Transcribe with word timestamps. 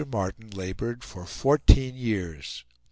Martin 0.11 0.49
laboured 0.49 1.03
for 1.03 1.27
fourteen 1.27 1.95
years. 1.95 2.65